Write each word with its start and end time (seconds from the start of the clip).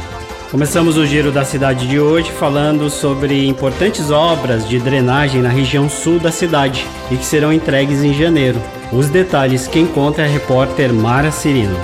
Começamos 0.51 0.97
o 0.97 1.05
Giro 1.05 1.31
da 1.31 1.45
Cidade 1.45 1.87
de 1.87 1.97
hoje 1.97 2.29
falando 2.29 2.89
sobre 2.89 3.47
importantes 3.47 4.11
obras 4.11 4.67
de 4.67 4.81
drenagem 4.81 5.41
na 5.41 5.47
região 5.47 5.89
sul 5.89 6.19
da 6.19 6.29
cidade 6.29 6.85
e 7.09 7.15
que 7.15 7.23
serão 7.23 7.53
entregues 7.53 8.03
em 8.03 8.13
janeiro. 8.13 8.61
Os 8.91 9.07
detalhes 9.07 9.65
quem 9.65 9.87
conta 9.87 10.23
é 10.23 10.25
a 10.25 10.27
repórter 10.27 10.93
Mara 10.93 11.31
Cirino. 11.31 11.77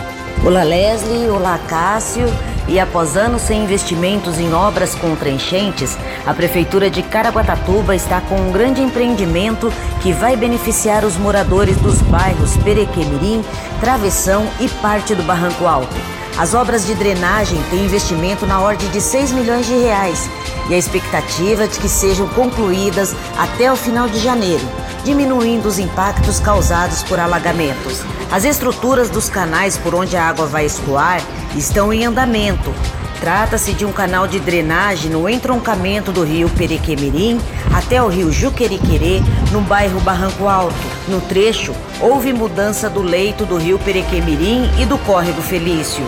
Olá 0.43 0.63
Leslie, 0.63 1.29
olá 1.29 1.57
Cássio. 1.69 2.27
E 2.67 2.77
após 2.77 3.15
anos 3.15 3.43
sem 3.43 3.63
investimentos 3.63 4.37
em 4.37 4.53
obras 4.53 4.93
contra 4.95 5.29
enchentes, 5.29 5.97
a 6.25 6.33
Prefeitura 6.33 6.89
de 6.89 7.01
Caraguatatuba 7.01 7.95
está 7.95 8.19
com 8.19 8.35
um 8.35 8.51
grande 8.51 8.81
empreendimento 8.81 9.71
que 10.01 10.11
vai 10.11 10.35
beneficiar 10.35 11.05
os 11.05 11.15
moradores 11.15 11.77
dos 11.77 12.01
bairros 12.01 12.57
Perequemirim, 12.57 13.45
Travessão 13.79 14.45
e 14.59 14.67
parte 14.67 15.15
do 15.15 15.23
Barranco 15.23 15.65
Alto. 15.65 15.95
As 16.37 16.53
obras 16.53 16.85
de 16.85 16.93
drenagem 16.93 17.61
têm 17.69 17.85
investimento 17.85 18.45
na 18.45 18.59
ordem 18.59 18.89
de 18.91 19.01
6 19.01 19.31
milhões 19.31 19.65
de 19.65 19.73
reais 19.73 20.29
e 20.69 20.73
a 20.73 20.77
expectativa 20.77 21.63
é 21.63 21.67
de 21.67 21.79
que 21.79 21.89
sejam 21.89 22.27
concluídas 22.29 23.15
até 23.37 23.71
o 23.71 23.75
final 23.75 24.07
de 24.07 24.19
janeiro 24.19 24.65
diminuindo 25.07 25.67
os 25.67 25.79
impactos 25.79 26.37
causados 26.37 27.01
por 27.03 27.17
alagamentos. 27.17 28.03
As 28.29 28.43
estruturas 28.43 29.09
dos 29.09 29.29
canais 29.29 29.77
por 29.77 29.95
onde 29.95 30.17
a 30.17 30.27
água 30.27 30.45
vai 30.45 30.65
escoar 30.65 31.21
estão 31.55 31.93
em 31.93 32.03
andamento. 32.03 32.73
Trata-se 33.21 33.71
de 33.71 33.85
um 33.85 33.91
canal 33.93 34.27
de 34.27 34.37
drenagem 34.37 35.09
no 35.09 35.29
entroncamento 35.29 36.11
do 36.11 36.23
rio 36.23 36.49
Perequemirim 36.49 37.39
até 37.73 38.03
o 38.03 38.09
rio 38.09 38.31
Juqueriquerê, 38.31 39.21
no 39.51 39.61
bairro 39.61 39.99
Barranco 40.01 40.47
Alto. 40.47 40.75
No 41.07 41.21
trecho, 41.21 41.73
houve 42.01 42.33
mudança 42.33 42.89
do 42.89 43.01
leito 43.01 43.45
do 43.45 43.55
rio 43.55 43.79
Perequemirim 43.79 44.69
e 44.77 44.85
do 44.85 44.97
córrego 44.99 45.41
Felício. 45.41 46.03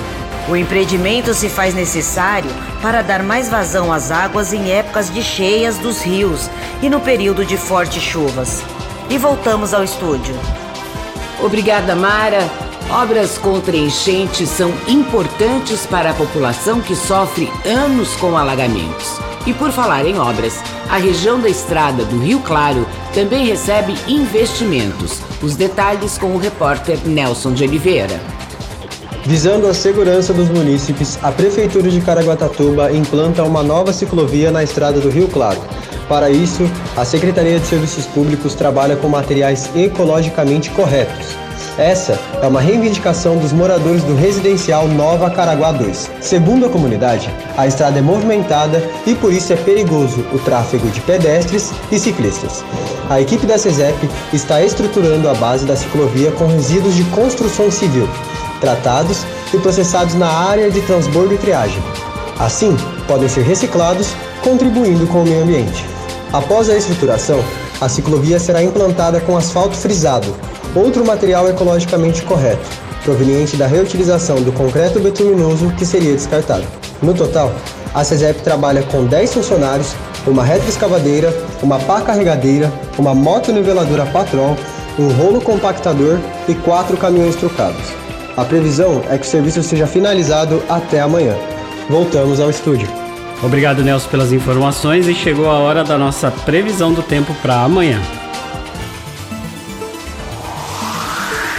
O 0.50 0.56
empreendimento 0.56 1.34
se 1.34 1.48
faz 1.48 1.76
necessário 1.76 2.50
para 2.82 3.04
dar 3.04 3.22
mais 3.22 3.50
vazão 3.50 3.94
às 3.94 4.10
águas 4.10 4.52
em 4.52 4.72
épocas 4.72 5.14
de 5.14 5.22
cheias 5.22 5.78
dos 5.78 6.02
rios 6.02 6.50
e 6.82 6.90
no 6.90 7.00
período 7.00 7.46
de 7.46 7.56
fortes 7.56 8.02
chuvas 8.02 8.64
e 9.10 9.18
voltamos 9.18 9.74
ao 9.74 9.84
estúdio. 9.84 10.36
Obrigada, 11.44 11.96
Mara. 11.96 12.50
Obras 12.90 13.38
contra 13.38 13.76
enchentes 13.76 14.50
são 14.50 14.74
importantes 14.88 15.86
para 15.86 16.12
a 16.12 16.14
população 16.14 16.82
que 16.82 16.96
sofre 16.96 17.52
anos 17.66 18.16
com 18.16 18.36
alagamentos. 18.38 19.20
E 19.46 19.54
por 19.54 19.72
falar 19.72 20.06
em 20.06 20.18
obras, 20.18 20.60
a 20.90 20.98
região 20.98 21.40
da 21.40 21.48
estrada 21.48 22.04
do 22.04 22.20
Rio 22.20 22.40
Claro 22.40 22.88
também 23.14 23.46
recebe 23.46 23.96
investimentos. 24.08 25.22
Os 25.42 25.56
detalhes 25.56 26.18
com 26.18 26.34
o 26.34 26.40
repórter 26.40 27.00
Nelson 27.06 27.54
de 27.54 27.64
Oliveira. 27.64 28.20
Visando 29.30 29.68
a 29.68 29.76
segurança 29.76 30.34
dos 30.34 30.50
munícipes, 30.50 31.20
a 31.22 31.32
Prefeitura 31.32 31.88
de 31.88 32.02
Caraguatatuba 32.02 32.92
implanta 32.92 33.44
uma 33.44 33.62
nova 33.62 33.94
ciclovia 33.94 34.50
na 34.50 34.64
estrada 34.64 35.00
do 35.00 35.08
Rio 35.08 35.28
Claro. 35.28 35.62
Para 36.08 36.32
isso, 36.32 36.64
a 36.98 37.06
Secretaria 37.06 37.60
de 37.60 37.68
Serviços 37.68 38.08
Públicos 38.08 38.56
trabalha 38.56 38.96
com 38.96 39.08
materiais 39.08 39.70
ecologicamente 39.76 40.72
corretos. 40.72 41.28
Essa 41.78 42.20
é 42.42 42.48
uma 42.48 42.60
reivindicação 42.60 43.38
dos 43.38 43.54
moradores 43.54 44.04
do 44.04 44.16
residencial 44.16 44.88
Nova 44.88 45.30
Caraguá 45.30 45.74
2. 45.74 46.10
Segundo 46.20 46.66
a 46.66 46.70
comunidade, 46.70 47.30
a 47.56 47.68
estrada 47.68 48.00
é 48.00 48.02
movimentada 48.02 48.84
e 49.06 49.14
por 49.14 49.32
isso 49.32 49.54
é 49.54 49.56
perigoso 49.56 50.26
o 50.34 50.40
tráfego 50.40 50.88
de 50.88 51.02
pedestres 51.02 51.72
e 51.92 52.00
ciclistas. 52.00 52.66
A 53.08 53.22
equipe 53.22 53.46
da 53.46 53.60
CESEP 53.60 54.10
está 54.34 54.64
estruturando 54.64 55.30
a 55.30 55.36
base 55.36 55.68
da 55.68 55.76
ciclovia 55.76 56.32
com 56.32 56.48
resíduos 56.48 56.96
de 56.96 57.04
construção 57.06 57.70
civil, 57.70 58.10
tratados 58.60 59.26
e 59.54 59.58
processados 59.58 60.16
na 60.16 60.28
área 60.28 60.70
de 60.70 60.82
transbordo 60.82 61.34
e 61.34 61.38
triagem. 61.38 61.82
Assim, 62.40 62.76
podem 63.08 63.28
ser 63.28 63.42
reciclados, 63.42 64.14
contribuindo 64.42 65.06
com 65.08 65.22
o 65.22 65.26
meio 65.26 65.44
ambiente. 65.44 65.86
Após 66.32 66.70
a 66.70 66.78
estruturação, 66.78 67.44
a 67.82 67.90
ciclovia 67.90 68.40
será 68.40 68.64
implantada 68.64 69.20
com 69.20 69.36
asfalto 69.36 69.76
frisado, 69.76 70.36
outro 70.76 71.04
material 71.06 71.50
ecologicamente 71.50 72.22
correto, 72.24 72.68
proveniente 73.04 73.58
da 73.58 73.68
reutilização 73.68 74.42
do 74.42 74.52
concreto 74.52 75.00
betuminoso 75.00 75.72
que 75.78 75.86
seria 75.86 76.14
descartado. 76.14 76.66
No 77.02 77.14
total, 77.14 77.52
a 77.94 78.04
CESEP 78.04 78.42
trabalha 78.42 78.84
com 78.84 79.06
10 79.06 79.34
funcionários, 79.34 79.96
uma 80.28 80.44
retroescavadeira, 80.44 81.34
uma 81.64 81.80
pá 81.80 82.02
carregadeira, 82.02 82.72
uma 82.98 83.16
moto 83.16 83.52
niveladora 83.52 84.06
patrol, 84.06 84.56
um 85.00 85.08
rolo 85.14 85.42
compactador 85.42 86.20
e 86.48 86.54
quatro 86.54 86.98
caminhões 86.98 87.36
trocados. 87.36 87.94
A 88.40 88.46
previsão 88.46 89.04
é 89.10 89.18
que 89.18 89.28
o 89.28 89.30
serviço 89.30 89.62
seja 89.62 89.86
finalizado 89.86 90.64
até 90.70 91.02
amanhã. 91.02 91.36
Voltamos 91.90 92.40
ao 92.40 92.50
estúdio. 92.50 92.88
Obrigado, 93.44 93.84
Nelson, 93.84 94.08
pelas 94.08 94.32
informações 94.32 95.10
e 95.10 95.14
chegou 95.14 95.52
a 95.52 95.60
hora 95.60 95.84
da 95.84 95.98
nossa 95.98 96.32
previsão 96.32 96.94
do 96.94 97.04
tempo 97.04 97.34
para 97.42 97.62
amanhã. 97.64 98.02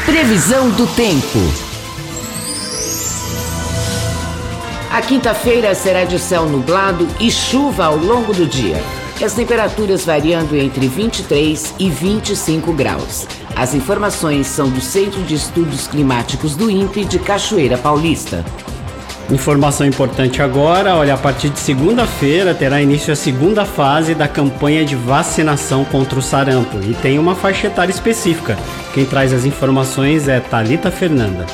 Previsão 0.06 0.70
do 0.70 0.86
tempo. 0.96 1.38
A 4.90 5.02
quinta-feira 5.02 5.74
será 5.74 6.04
de 6.04 6.18
céu 6.18 6.46
nublado 6.46 7.06
e 7.20 7.30
chuva 7.30 7.84
ao 7.84 7.96
longo 7.98 8.32
do 8.32 8.46
dia. 8.46 8.82
As 9.22 9.34
temperaturas 9.34 10.06
variando 10.06 10.56
entre 10.56 10.88
23 10.88 11.74
e 11.78 11.90
25 11.90 12.72
graus. 12.72 13.26
As 13.60 13.74
informações 13.74 14.46
são 14.46 14.70
do 14.70 14.80
Centro 14.80 15.22
de 15.22 15.34
Estudos 15.34 15.86
Climáticos 15.86 16.56
do 16.56 16.70
INPE 16.70 17.04
de 17.04 17.18
Cachoeira 17.18 17.76
Paulista. 17.76 18.42
Informação 19.30 19.86
importante 19.86 20.40
agora, 20.40 20.96
olha, 20.96 21.12
a 21.12 21.18
partir 21.18 21.50
de 21.50 21.58
segunda-feira 21.58 22.54
terá 22.54 22.80
início 22.80 23.12
a 23.12 23.16
segunda 23.16 23.66
fase 23.66 24.14
da 24.14 24.26
campanha 24.26 24.82
de 24.82 24.96
vacinação 24.96 25.84
contra 25.84 26.18
o 26.18 26.22
sarampo 26.22 26.78
e 26.82 26.94
tem 26.94 27.18
uma 27.18 27.34
faixa 27.34 27.66
etária 27.66 27.92
específica. 27.92 28.56
Quem 28.94 29.04
traz 29.04 29.30
as 29.30 29.44
informações 29.44 30.26
é 30.26 30.40
Talita 30.40 30.90
Fernanda. 30.90 31.44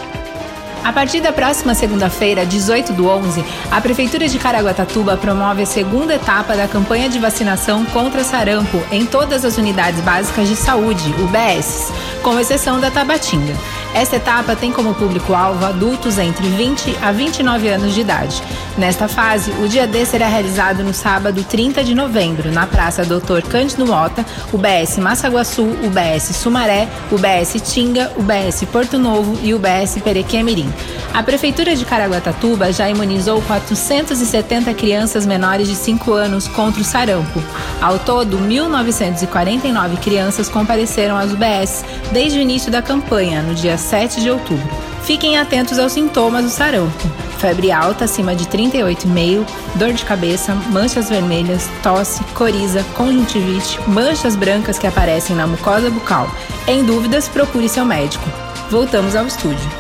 A 0.87 0.93
partir 0.93 1.21
da 1.21 1.33
próxima 1.33 1.75
segunda-feira, 1.75 2.47
18 2.47 2.93
do 2.93 3.09
11, 3.09 3.45
a 3.73 3.81
Prefeitura 3.81 4.29
de 4.29 4.39
Caraguatatuba 4.39 5.17
promove 5.17 5.63
a 5.63 5.67
segunda 5.67 6.15
etapa 6.15 6.55
da 6.55 6.69
campanha 6.69 7.09
de 7.09 7.19
vacinação 7.19 7.85
contra 7.87 8.23
sarampo 8.23 8.81
em 8.93 9.05
todas 9.05 9.45
as 9.45 9.59
unidades 9.59 10.01
básicas 10.03 10.49
de 10.49 10.55
saúde, 10.55 11.13
UBS, 11.21 11.93
com 12.23 12.39
exceção 12.39 12.79
da 12.79 12.89
Tabatinga. 12.89 13.57
Esta 13.97 14.17
etapa 14.17 14.55
tem 14.55 14.71
como 14.71 14.95
público-alvo 14.95 15.65
adultos 15.65 16.19
entre 16.19 16.47
20 16.49 16.99
a 17.01 17.13
29 17.13 17.67
anos 17.67 17.95
de 17.95 18.03
idade. 18.03 18.43
Nesta 18.77 19.09
fase, 19.09 19.51
o 19.53 19.67
dia 19.67 19.87
D 19.87 20.05
será 20.05 20.29
realizado 20.29 20.85
no 20.85 20.93
sábado 20.93 21.43
30 21.43 21.83
de 21.83 21.95
novembro, 21.95 22.53
na 22.53 22.67
Praça 22.67 23.07
Doutor 23.07 23.41
Cândido 23.41 23.87
Mota, 23.87 24.23
UBS 24.53 24.99
Massaguaçu, 24.99 25.63
UBS 25.63 26.37
Sumaré, 26.37 26.87
UBS 27.11 27.59
Tinga, 27.73 28.13
UBS 28.19 28.65
Porto 28.71 28.99
Novo 28.99 29.39
e 29.43 29.55
UBS 29.55 29.97
Perequemirim. 30.05 30.71
A 31.15 31.23
Prefeitura 31.23 31.75
de 31.75 31.83
Caraguatatuba 31.87 32.71
já 32.71 32.91
imunizou 32.91 33.41
470 33.41 34.75
crianças 34.75 35.25
menores 35.25 35.67
de 35.67 35.75
5 35.75 36.13
anos 36.13 36.47
contra 36.47 36.83
o 36.83 36.85
sarampo. 36.85 37.43
Ao 37.81 37.99
todo, 37.99 38.37
1.949 38.39 39.97
crianças 40.01 40.51
compareceram 40.51 41.17
às 41.17 41.33
UBS 41.33 41.83
desde 42.13 42.39
o 42.39 42.43
início 42.43 42.71
da 42.71 42.83
campanha, 42.83 43.41
no 43.41 43.55
dia 43.55 43.79
7 43.87 44.21
de 44.21 44.31
outubro. 44.31 44.69
Fiquem 45.03 45.39
atentos 45.39 45.79
aos 45.79 45.93
sintomas 45.93 46.45
do 46.45 46.51
sarampo: 46.51 47.09
febre 47.39 47.71
alta 47.71 48.05
acima 48.05 48.35
de 48.35 48.45
38,5, 48.47 49.47
dor 49.77 49.93
de 49.93 50.05
cabeça, 50.05 50.55
manchas 50.71 51.09
vermelhas, 51.09 51.69
tosse, 51.83 52.23
coriza, 52.35 52.85
conjuntivite, 52.97 53.79
manchas 53.89 54.35
brancas 54.35 54.79
que 54.79 54.87
aparecem 54.87 55.37
na 55.37 55.47
mucosa 55.47 55.89
bucal. 55.89 56.29
Em 56.67 56.85
dúvidas, 56.85 57.29
procure 57.29 57.69
seu 57.69 57.85
médico. 57.85 58.29
Voltamos 58.71 59.15
ao 59.15 59.27
estúdio. 59.27 59.71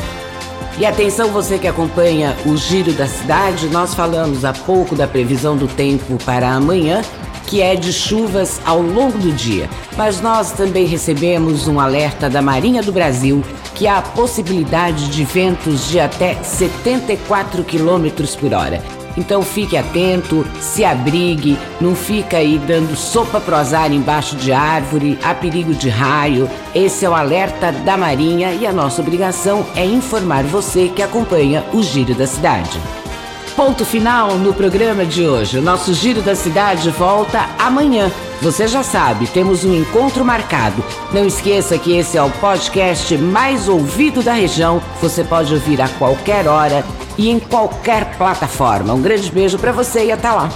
E 0.78 0.84
atenção 0.84 1.30
você 1.30 1.58
que 1.58 1.66
acompanha 1.66 2.36
o 2.44 2.56
Giro 2.56 2.92
da 2.92 3.06
Cidade, 3.06 3.66
nós 3.68 3.94
falamos 3.94 4.44
há 4.44 4.52
pouco 4.52 4.94
da 4.94 5.08
previsão 5.08 5.56
do 5.56 5.66
tempo 5.66 6.18
para 6.24 6.50
amanhã 6.50 7.02
que 7.46 7.62
é 7.62 7.76
de 7.76 7.92
chuvas 7.92 8.60
ao 8.64 8.80
longo 8.80 9.18
do 9.18 9.32
dia. 9.32 9.68
Mas 9.96 10.20
nós 10.20 10.52
também 10.52 10.84
recebemos 10.86 11.68
um 11.68 11.80
alerta 11.80 12.28
da 12.28 12.42
Marinha 12.42 12.82
do 12.82 12.92
Brasil 12.92 13.42
que 13.74 13.86
há 13.86 13.98
a 13.98 14.02
possibilidade 14.02 15.08
de 15.08 15.24
ventos 15.24 15.88
de 15.88 16.00
até 16.00 16.34
74 16.42 17.62
km 17.64 18.26
por 18.40 18.52
hora. 18.52 18.82
Então 19.16 19.42
fique 19.42 19.76
atento, 19.76 20.46
se 20.60 20.84
abrigue, 20.84 21.58
não 21.80 21.94
fica 21.94 22.36
aí 22.36 22.58
dando 22.58 22.94
sopa 22.94 23.40
pro 23.40 23.56
azar 23.56 23.90
embaixo 23.90 24.36
de 24.36 24.52
árvore, 24.52 25.18
há 25.22 25.34
perigo 25.34 25.72
de 25.74 25.88
raio. 25.88 26.50
Esse 26.74 27.04
é 27.06 27.08
o 27.08 27.14
alerta 27.14 27.72
da 27.72 27.96
Marinha 27.96 28.52
e 28.52 28.66
a 28.66 28.72
nossa 28.72 29.00
obrigação 29.00 29.64
é 29.74 29.84
informar 29.84 30.44
você 30.44 30.88
que 30.88 31.02
acompanha 31.02 31.64
o 31.72 31.82
Giro 31.82 32.14
da 32.14 32.26
Cidade. 32.26 32.78
Ponto 33.56 33.86
final 33.86 34.34
no 34.34 34.52
programa 34.52 35.06
de 35.06 35.26
hoje. 35.26 35.58
O 35.58 35.62
nosso 35.62 35.94
Giro 35.94 36.20
da 36.20 36.34
Cidade 36.34 36.90
volta 36.90 37.48
amanhã. 37.58 38.12
Você 38.42 38.68
já 38.68 38.82
sabe, 38.82 39.26
temos 39.28 39.64
um 39.64 39.74
encontro 39.74 40.22
marcado. 40.22 40.84
Não 41.10 41.24
esqueça 41.26 41.78
que 41.78 41.96
esse 41.96 42.18
é 42.18 42.22
o 42.22 42.28
podcast 42.32 43.16
mais 43.16 43.66
ouvido 43.66 44.22
da 44.22 44.34
região. 44.34 44.82
Você 45.00 45.24
pode 45.24 45.54
ouvir 45.54 45.80
a 45.80 45.88
qualquer 45.88 46.46
hora 46.46 46.84
e 47.16 47.30
em 47.30 47.38
qualquer 47.38 48.16
plataforma. 48.18 48.92
Um 48.92 49.00
grande 49.00 49.32
beijo 49.32 49.58
para 49.58 49.72
você 49.72 50.04
e 50.04 50.12
até 50.12 50.30
lá. 50.30 50.50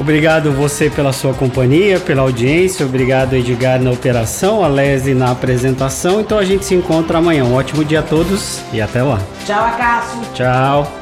Obrigado 0.00 0.52
você 0.52 0.88
pela 0.88 1.12
sua 1.12 1.34
companhia, 1.34 1.98
pela 1.98 2.22
audiência. 2.22 2.86
Obrigado 2.86 3.34
Edgar 3.34 3.80
na 3.80 3.90
operação, 3.90 4.64
a 4.64 4.68
Lese 4.68 5.12
na 5.12 5.32
apresentação. 5.32 6.20
Então 6.20 6.38
a 6.38 6.44
gente 6.44 6.64
se 6.64 6.74
encontra 6.74 7.18
amanhã. 7.18 7.44
Um 7.44 7.54
ótimo 7.56 7.84
dia 7.84 7.98
a 7.98 8.02
todos 8.02 8.60
e 8.72 8.80
até 8.80 9.02
lá. 9.02 9.18
Tchau, 9.44 9.64
Acácio. 9.64 10.20
Tchau. 10.34 11.01